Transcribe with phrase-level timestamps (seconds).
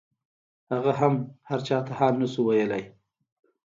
[0.71, 1.13] هغه هم
[1.49, 2.83] هرچا ته حال نسو ويلاى.